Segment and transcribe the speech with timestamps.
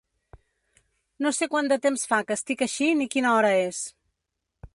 [1.25, 3.85] No sé quant de temps fa que estic així ni quina hora és.